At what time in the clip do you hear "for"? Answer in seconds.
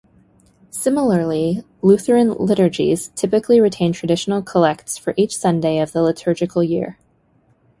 4.97-5.13